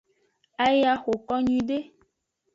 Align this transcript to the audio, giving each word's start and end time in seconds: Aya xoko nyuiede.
Aya 0.65 0.93
xoko 1.03 1.33
nyuiede. 1.45 1.77